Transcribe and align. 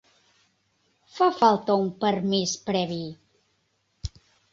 Fa 1.17 1.27
falta 1.41 1.75
un 1.81 1.91
permís 2.05 2.55
previ. 2.71 3.05